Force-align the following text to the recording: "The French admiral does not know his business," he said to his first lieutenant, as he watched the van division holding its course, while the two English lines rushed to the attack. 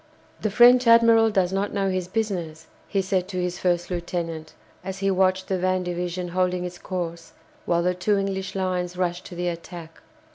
"The 0.41 0.49
French 0.49 0.87
admiral 0.87 1.29
does 1.29 1.53
not 1.53 1.75
know 1.75 1.91
his 1.91 2.07
business," 2.07 2.65
he 2.87 3.03
said 3.03 3.27
to 3.27 3.37
his 3.39 3.59
first 3.59 3.91
lieutenant, 3.91 4.53
as 4.83 4.97
he 4.97 5.11
watched 5.11 5.47
the 5.47 5.59
van 5.59 5.83
division 5.83 6.29
holding 6.29 6.65
its 6.65 6.79
course, 6.79 7.33
while 7.67 7.83
the 7.83 7.93
two 7.93 8.17
English 8.17 8.55
lines 8.55 8.97
rushed 8.97 9.25
to 9.25 9.35
the 9.35 9.47
attack. 9.47 10.01